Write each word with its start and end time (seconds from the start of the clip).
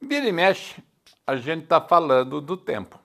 Vira 0.00 0.26
e 0.28 0.32
mexe, 0.32 0.82
a 1.26 1.36
gente 1.36 1.64
está 1.64 1.80
falando 1.80 2.40
do 2.40 2.56
tempo. 2.56 3.00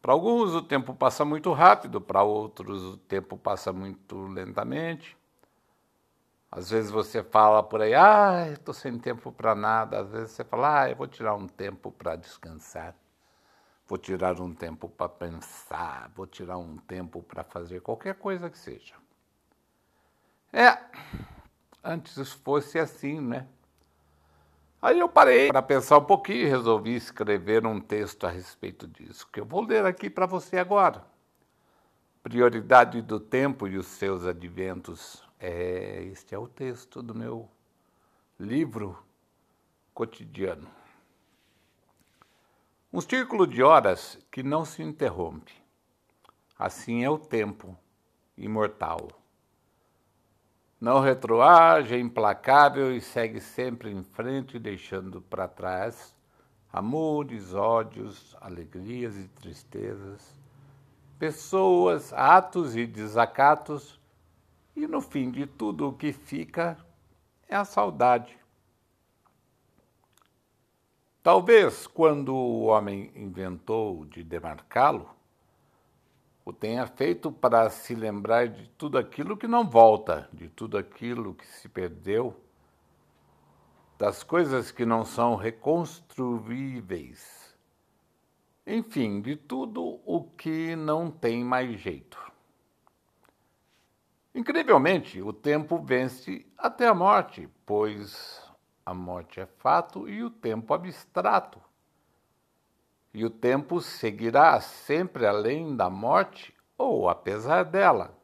Para 0.00 0.12
alguns 0.12 0.52
o 0.54 0.62
tempo 0.62 0.94
passa 0.94 1.24
muito 1.24 1.52
rápido, 1.52 2.00
para 2.00 2.22
outros 2.24 2.82
o 2.82 2.96
tempo 2.96 3.38
passa 3.38 3.72
muito 3.72 4.26
lentamente. 4.26 5.16
Às 6.50 6.70
vezes 6.70 6.90
você 6.90 7.22
fala 7.22 7.62
por 7.62 7.80
aí, 7.80 7.94
ah, 7.94 8.48
estou 8.50 8.74
sem 8.74 8.98
tempo 8.98 9.32
para 9.32 9.54
nada. 9.54 10.00
Às 10.00 10.10
vezes 10.10 10.32
você 10.32 10.44
fala, 10.44 10.82
ah, 10.82 10.90
eu 10.90 10.96
vou 10.96 11.06
tirar 11.06 11.34
um 11.34 11.46
tempo 11.46 11.90
para 11.90 12.16
descansar. 12.16 12.94
Vou 13.86 13.96
tirar 13.96 14.38
um 14.40 14.54
tempo 14.54 14.88
para 14.88 15.08
pensar, 15.08 16.10
vou 16.14 16.26
tirar 16.26 16.58
um 16.58 16.76
tempo 16.76 17.22
para 17.22 17.44
fazer 17.44 17.80
qualquer 17.80 18.14
coisa 18.16 18.50
que 18.50 18.58
seja. 18.58 18.94
É, 20.52 20.78
antes 21.82 22.32
fosse 22.32 22.78
assim, 22.78 23.20
né? 23.20 23.46
Aí 24.82 24.98
eu 24.98 25.08
parei 25.08 25.46
para 25.46 25.62
pensar 25.62 25.98
um 25.98 26.04
pouquinho 26.04 26.40
e 26.40 26.48
resolvi 26.48 26.96
escrever 26.96 27.64
um 27.64 27.80
texto 27.80 28.26
a 28.26 28.30
respeito 28.30 28.88
disso, 28.88 29.28
que 29.32 29.38
eu 29.38 29.44
vou 29.44 29.64
ler 29.64 29.86
aqui 29.86 30.10
para 30.10 30.26
você 30.26 30.58
agora. 30.58 31.06
Prioridade 32.20 33.00
do 33.00 33.20
tempo 33.20 33.68
e 33.68 33.78
os 33.78 33.86
seus 33.86 34.26
adventos. 34.26 35.22
É, 35.38 36.02
este 36.10 36.34
é 36.34 36.38
o 36.38 36.48
texto 36.48 37.00
do 37.00 37.14
meu 37.14 37.48
livro 38.40 39.00
cotidiano. 39.94 40.68
Um 42.92 43.00
círculo 43.00 43.46
de 43.46 43.62
horas 43.62 44.18
que 44.32 44.42
não 44.42 44.64
se 44.64 44.82
interrompe. 44.82 45.52
Assim 46.58 47.04
é 47.04 47.10
o 47.10 47.18
tempo 47.18 47.78
imortal 48.36 49.21
não 50.82 50.98
retroage, 50.98 51.94
é 51.94 51.98
implacável 52.00 52.92
e 52.92 53.00
segue 53.00 53.40
sempre 53.40 53.88
em 53.88 54.02
frente, 54.02 54.58
deixando 54.58 55.22
para 55.22 55.46
trás 55.46 56.12
amores, 56.72 57.54
ódios, 57.54 58.34
alegrias 58.40 59.16
e 59.16 59.28
tristezas, 59.28 60.36
pessoas, 61.20 62.12
atos 62.12 62.74
e 62.74 62.84
desacatos, 62.84 64.00
e 64.74 64.88
no 64.88 65.00
fim 65.00 65.30
de 65.30 65.46
tudo 65.46 65.88
o 65.88 65.92
que 65.92 66.12
fica 66.12 66.76
é 67.48 67.54
a 67.54 67.64
saudade. 67.64 68.36
Talvez 71.22 71.86
quando 71.86 72.34
o 72.34 72.64
homem 72.64 73.12
inventou 73.14 74.04
de 74.04 74.24
demarcá-lo, 74.24 75.08
o 76.44 76.52
tenha 76.52 76.86
feito 76.86 77.30
para 77.30 77.70
se 77.70 77.94
lembrar 77.94 78.48
de 78.48 78.68
tudo 78.70 78.98
aquilo 78.98 79.36
que 79.36 79.46
não 79.46 79.68
volta, 79.68 80.28
de 80.32 80.48
tudo 80.48 80.76
aquilo 80.76 81.34
que 81.34 81.46
se 81.46 81.68
perdeu, 81.68 82.36
das 83.96 84.24
coisas 84.24 84.72
que 84.72 84.84
não 84.84 85.04
são 85.04 85.36
reconstruíveis. 85.36 87.56
Enfim, 88.66 89.20
de 89.20 89.36
tudo 89.36 90.00
o 90.04 90.24
que 90.24 90.74
não 90.74 91.10
tem 91.10 91.44
mais 91.44 91.80
jeito. 91.80 92.18
Incrivelmente, 94.34 95.22
o 95.22 95.32
tempo 95.32 95.78
vence 95.78 96.46
até 96.56 96.88
a 96.88 96.94
morte, 96.94 97.48
pois 97.64 98.42
a 98.84 98.94
morte 98.94 99.38
é 99.38 99.46
fato 99.46 100.08
e 100.08 100.24
o 100.24 100.30
tempo 100.30 100.74
abstrato 100.74 101.60
e 103.14 103.24
o 103.24 103.30
tempo 103.30 103.80
seguirá 103.80 104.60
sempre 104.60 105.26
além 105.26 105.76
da 105.76 105.90
morte 105.90 106.54
ou 106.78 107.08
apesar 107.08 107.64
dela. 107.64 108.16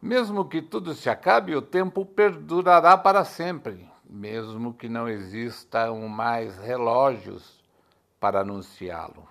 Mesmo 0.00 0.44
que 0.48 0.60
tudo 0.60 0.94
se 0.94 1.08
acabe, 1.08 1.54
o 1.54 1.62
tempo 1.62 2.04
perdurará 2.04 2.98
para 2.98 3.24
sempre, 3.24 3.88
mesmo 4.04 4.74
que 4.74 4.88
não 4.88 5.08
existam 5.08 5.94
mais 6.08 6.58
relógios 6.58 7.62
para 8.18 8.40
anunciá-lo. 8.40 9.28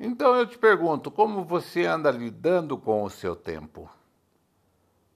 Então 0.00 0.34
eu 0.34 0.46
te 0.46 0.58
pergunto, 0.58 1.10
como 1.10 1.44
você 1.44 1.84
anda 1.84 2.10
lidando 2.10 2.76
com 2.78 3.04
o 3.04 3.10
seu 3.10 3.36
tempo? 3.36 3.88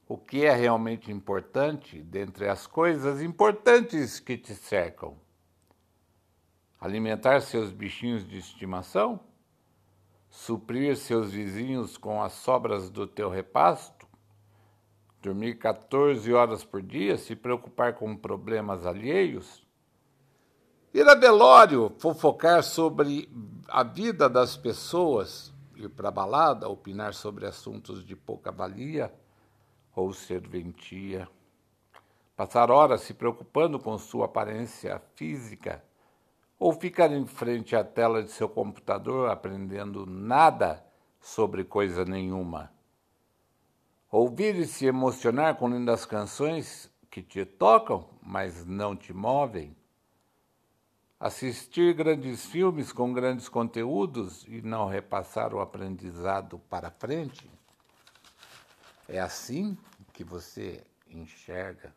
O 0.06 0.16
que 0.16 0.44
é 0.44 0.54
realmente 0.54 1.10
importante 1.10 2.00
dentre 2.00 2.48
as 2.48 2.66
coisas 2.66 3.20
importantes 3.20 4.20
que 4.20 4.36
te 4.36 4.54
cercam? 4.54 5.16
Alimentar 6.80 7.40
seus 7.40 7.72
bichinhos 7.72 8.26
de 8.26 8.38
estimação, 8.38 9.20
suprir 10.28 10.96
seus 10.96 11.32
vizinhos 11.32 11.96
com 11.96 12.22
as 12.22 12.32
sobras 12.32 12.90
do 12.90 13.06
teu 13.06 13.30
repasto, 13.30 14.06
dormir 15.22 15.58
14 15.58 16.32
horas 16.32 16.62
por 16.62 16.82
dia, 16.82 17.16
se 17.16 17.34
preocupar 17.34 17.94
com 17.94 18.14
problemas 18.16 18.84
alheios, 18.84 19.66
ir 20.92 21.08
a 21.08 21.14
velório, 21.14 21.94
fofocar 21.98 22.62
sobre 22.62 23.28
a 23.68 23.82
vida 23.82 24.28
das 24.28 24.56
pessoas, 24.56 25.52
ir 25.74 25.88
para 25.88 26.10
balada, 26.10 26.68
opinar 26.68 27.14
sobre 27.14 27.46
assuntos 27.46 28.04
de 28.04 28.14
pouca 28.14 28.52
valia? 28.52 29.12
Ou 29.94 30.12
serventia, 30.12 31.26
passar 32.36 32.70
horas 32.70 33.00
se 33.00 33.14
preocupando 33.14 33.78
com 33.78 33.96
sua 33.96 34.26
aparência 34.26 35.00
física 35.14 35.82
ou 36.58 36.72
ficar 36.72 37.12
em 37.12 37.26
frente 37.26 37.76
à 37.76 37.84
tela 37.84 38.22
de 38.22 38.30
seu 38.30 38.48
computador 38.48 39.30
aprendendo 39.30 40.06
nada 40.06 40.84
sobre 41.20 41.64
coisa 41.64 42.04
nenhuma. 42.04 42.72
Ouvir 44.10 44.54
e 44.56 44.66
se 44.66 44.86
emocionar 44.86 45.56
com 45.56 45.68
lindas 45.68 46.06
canções 46.06 46.90
que 47.10 47.22
te 47.22 47.44
tocam, 47.44 48.08
mas 48.22 48.64
não 48.64 48.96
te 48.96 49.12
movem. 49.12 49.76
Assistir 51.18 51.94
grandes 51.94 52.46
filmes 52.46 52.92
com 52.92 53.12
grandes 53.12 53.48
conteúdos 53.48 54.44
e 54.46 54.62
não 54.62 54.86
repassar 54.86 55.54
o 55.54 55.60
aprendizado 55.60 56.58
para 56.70 56.90
frente. 56.90 57.50
É 59.08 59.18
assim 59.18 59.76
que 60.12 60.22
você 60.22 60.84
enxerga 61.08 61.94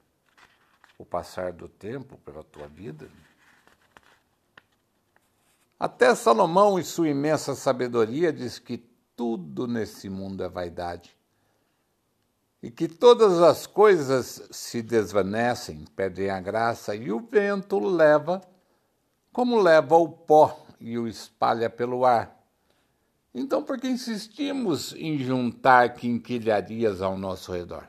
o 0.97 1.05
passar 1.05 1.53
do 1.53 1.67
tempo 1.67 2.17
pela 2.19 2.43
tua 2.43 2.67
vida? 2.67 3.09
Até 5.79 6.13
Salomão, 6.13 6.77
em 6.77 6.83
sua 6.83 7.07
imensa 7.07 7.55
sabedoria, 7.55 8.33
diz 8.33 8.59
que 8.59 8.77
tudo 9.15 9.65
nesse 9.65 10.09
mundo 10.09 10.43
é 10.43 10.49
vaidade 10.49 11.17
e 12.61 12.69
que 12.69 12.89
todas 12.89 13.41
as 13.41 13.65
coisas 13.65 14.47
se 14.51 14.81
desvanecem, 14.81 15.85
perdem 15.95 16.29
a 16.29 16.41
graça 16.41 16.93
e 16.93 17.09
o 17.11 17.19
vento 17.21 17.79
leva, 17.79 18.41
como 19.31 19.61
leva 19.61 19.95
o 19.95 20.09
pó 20.09 20.65
e 20.81 20.97
o 20.97 21.07
espalha 21.07 21.69
pelo 21.69 22.05
ar. 22.05 22.37
Então, 23.33 23.63
por 23.63 23.79
que 23.79 23.87
insistimos 23.87 24.93
em 24.93 25.17
juntar 25.19 25.93
quinquilharias 25.93 27.01
ao 27.01 27.17
nosso 27.17 27.53
redor? 27.53 27.87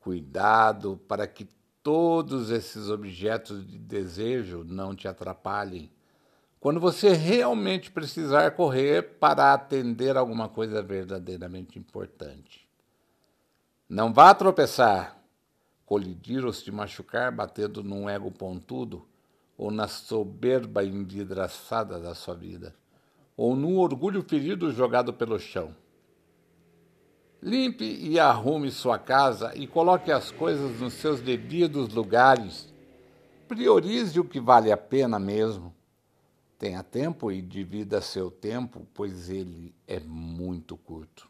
Cuidado 0.00 1.00
para 1.06 1.26
que 1.28 1.46
todos 1.82 2.50
esses 2.50 2.88
objetos 2.88 3.64
de 3.64 3.78
desejo 3.78 4.64
não 4.64 4.96
te 4.96 5.06
atrapalhem 5.06 5.92
quando 6.66 6.80
você 6.80 7.12
realmente 7.12 7.92
precisar 7.92 8.50
correr 8.50 9.18
para 9.20 9.54
atender 9.54 10.16
alguma 10.16 10.48
coisa 10.48 10.82
verdadeiramente 10.82 11.78
importante. 11.78 12.68
Não 13.88 14.12
vá 14.12 14.34
tropeçar, 14.34 15.16
colidir 15.84 16.44
ou 16.44 16.52
se 16.52 16.68
machucar 16.72 17.30
batendo 17.30 17.84
num 17.84 18.10
ego 18.10 18.32
pontudo 18.32 19.06
ou 19.56 19.70
na 19.70 19.86
soberba 19.86 20.82
envidraçada 20.82 22.00
da 22.00 22.16
sua 22.16 22.34
vida, 22.34 22.74
ou 23.36 23.54
num 23.54 23.78
orgulho 23.78 24.24
ferido 24.24 24.72
jogado 24.72 25.12
pelo 25.12 25.38
chão. 25.38 25.72
Limpe 27.40 27.84
e 27.84 28.18
arrume 28.18 28.72
sua 28.72 28.98
casa 28.98 29.52
e 29.54 29.68
coloque 29.68 30.10
as 30.10 30.32
coisas 30.32 30.80
nos 30.80 30.94
seus 30.94 31.20
devidos 31.20 31.94
lugares. 31.94 32.74
Priorize 33.46 34.18
o 34.18 34.24
que 34.24 34.40
vale 34.40 34.72
a 34.72 34.76
pena 34.76 35.20
mesmo. 35.20 35.75
Tenha 36.58 36.82
tempo 36.82 37.30
e 37.30 37.42
divida 37.42 38.00
seu 38.00 38.30
tempo, 38.30 38.86
pois 38.94 39.28
ele 39.28 39.74
é 39.86 40.00
muito 40.00 40.74
curto. 40.76 41.28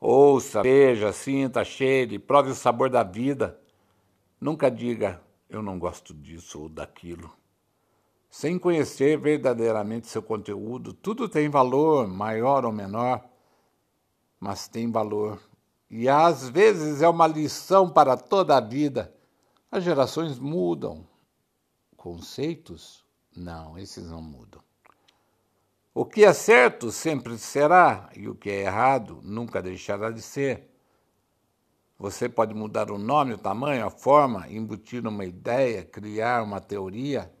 Ouça, 0.00 0.60
veja, 0.62 1.12
sinta, 1.12 1.64
cheire, 1.64 2.18
prove 2.18 2.50
o 2.50 2.54
sabor 2.54 2.90
da 2.90 3.04
vida. 3.04 3.58
Nunca 4.40 4.68
diga, 4.68 5.22
eu 5.48 5.62
não 5.62 5.78
gosto 5.78 6.12
disso 6.12 6.62
ou 6.62 6.68
daquilo. 6.68 7.32
Sem 8.28 8.58
conhecer 8.58 9.18
verdadeiramente 9.18 10.08
seu 10.08 10.20
conteúdo, 10.20 10.92
tudo 10.92 11.28
tem 11.28 11.48
valor, 11.48 12.08
maior 12.08 12.64
ou 12.64 12.72
menor, 12.72 13.24
mas 14.40 14.66
tem 14.66 14.90
valor. 14.90 15.40
E 15.88 16.08
às 16.08 16.48
vezes 16.48 17.02
é 17.02 17.08
uma 17.08 17.28
lição 17.28 17.88
para 17.88 18.16
toda 18.16 18.56
a 18.56 18.60
vida. 18.60 19.14
As 19.70 19.84
gerações 19.84 20.40
mudam, 20.40 21.06
conceitos 21.96 23.05
não, 23.36 23.78
esses 23.78 24.08
não 24.08 24.22
mudam. 24.22 24.62
O 25.94 26.04
que 26.04 26.24
é 26.24 26.32
certo 26.32 26.90
sempre 26.90 27.38
será, 27.38 28.10
e 28.14 28.28
o 28.28 28.34
que 28.34 28.50
é 28.50 28.62
errado 28.62 29.20
nunca 29.22 29.62
deixará 29.62 30.10
de 30.10 30.20
ser. 30.20 30.70
Você 31.98 32.28
pode 32.28 32.52
mudar 32.52 32.90
o 32.90 32.98
nome, 32.98 33.32
o 33.32 33.38
tamanho, 33.38 33.86
a 33.86 33.90
forma, 33.90 34.46
embutir 34.48 35.06
uma 35.06 35.24
ideia, 35.24 35.82
criar 35.84 36.42
uma 36.42 36.60
teoria, 36.60 37.32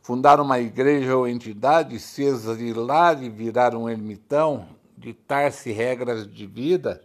fundar 0.00 0.40
uma 0.40 0.58
igreja 0.58 1.16
ou 1.16 1.28
entidade, 1.28 1.98
se 2.00 2.24
exilar 2.24 3.22
e 3.22 3.28
virar 3.28 3.74
um 3.74 3.88
ermitão, 3.88 4.66
ditar-se 4.96 5.70
regras 5.70 6.26
de 6.26 6.46
vida, 6.46 7.04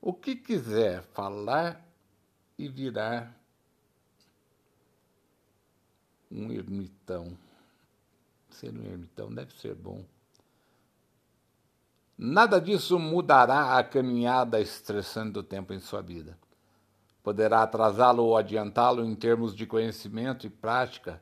o 0.00 0.12
que 0.12 0.36
quiser 0.36 1.02
falar 1.14 1.84
e 2.58 2.68
virar 2.68 3.35
um 6.36 6.52
ermitão. 6.52 7.36
Ser 8.50 8.70
um 8.70 8.84
ermitão 8.84 9.32
deve 9.32 9.52
ser 9.58 9.74
bom. 9.74 10.04
Nada 12.18 12.60
disso 12.60 12.98
mudará 12.98 13.76
a 13.76 13.84
caminhada 13.84 14.60
estressante 14.60 15.32
do 15.32 15.42
tempo 15.42 15.72
em 15.72 15.80
sua 15.80 16.00
vida. 16.00 16.38
Poderá 17.22 17.62
atrasá-lo 17.62 18.22
ou 18.22 18.36
adiantá-lo 18.36 19.04
em 19.04 19.14
termos 19.14 19.54
de 19.54 19.66
conhecimento 19.66 20.46
e 20.46 20.50
prática, 20.50 21.20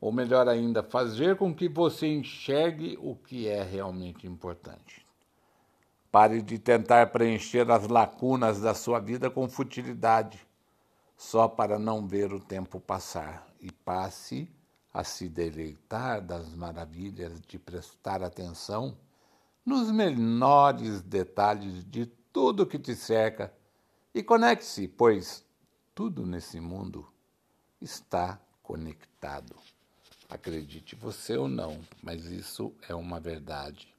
ou 0.00 0.10
melhor 0.10 0.48
ainda, 0.48 0.82
fazer 0.82 1.36
com 1.36 1.54
que 1.54 1.68
você 1.68 2.08
enxergue 2.08 2.98
o 3.00 3.14
que 3.14 3.46
é 3.46 3.62
realmente 3.62 4.26
importante. 4.26 5.06
Pare 6.10 6.40
de 6.40 6.58
tentar 6.58 7.08
preencher 7.08 7.70
as 7.70 7.86
lacunas 7.86 8.60
da 8.60 8.74
sua 8.74 8.98
vida 8.98 9.28
com 9.28 9.48
futilidade, 9.48 10.47
só 11.18 11.48
para 11.48 11.80
não 11.80 12.06
ver 12.06 12.32
o 12.32 12.38
tempo 12.38 12.78
passar, 12.78 13.44
e 13.60 13.72
passe 13.72 14.48
a 14.94 15.02
se 15.02 15.28
deleitar 15.28 16.24
das 16.24 16.54
maravilhas 16.54 17.40
de 17.40 17.58
prestar 17.58 18.22
atenção 18.22 18.96
nos 19.66 19.90
menores 19.90 21.02
detalhes 21.02 21.84
de 21.84 22.06
tudo 22.32 22.64
que 22.64 22.78
te 22.78 22.94
cerca 22.94 23.52
e 24.14 24.22
conecte-se, 24.22 24.86
pois 24.86 25.44
tudo 25.92 26.24
nesse 26.24 26.60
mundo 26.60 27.06
está 27.80 28.40
conectado. 28.62 29.56
Acredite 30.28 30.94
você 30.94 31.36
ou 31.36 31.48
não, 31.48 31.80
mas 32.00 32.26
isso 32.26 32.72
é 32.88 32.94
uma 32.94 33.18
verdade. 33.18 33.92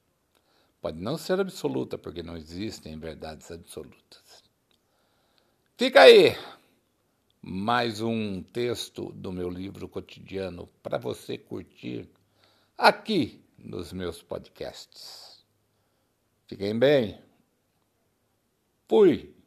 Pode 0.81 1.01
não 1.01 1.17
ser 1.17 1.37
absoluta, 1.41 1.97
porque 1.97 2.23
não 2.23 2.37
existem 2.37 2.97
verdades 2.97 3.51
absolutas. 3.51 4.41
Fica 5.77 6.01
aí 6.01 6.35
mais 7.41 8.01
um 8.01 8.41
texto 8.41 9.11
do 9.13 9.31
meu 9.31 9.49
livro 9.49 9.87
cotidiano 9.87 10.67
para 10.83 10.97
você 10.97 11.37
curtir 11.37 12.09
aqui 12.77 13.41
nos 13.57 13.93
meus 13.93 14.21
podcasts. 14.21 15.45
Fiquem 16.47 16.77
bem. 16.77 17.19
Fui. 18.87 19.38